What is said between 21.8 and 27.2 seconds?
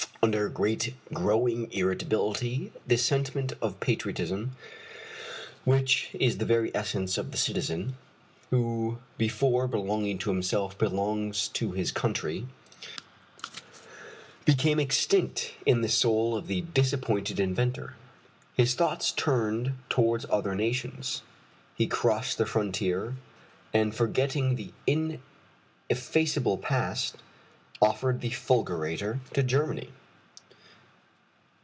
crossed the frontier, and forgetting the ineffaceable past,